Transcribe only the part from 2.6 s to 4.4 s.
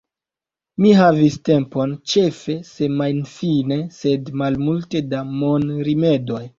semajnfine, sed